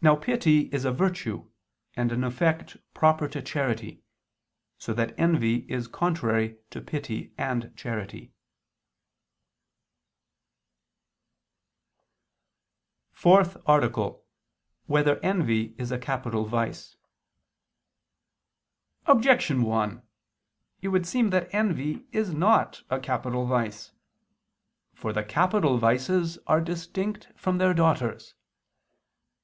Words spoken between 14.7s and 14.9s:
36, Art.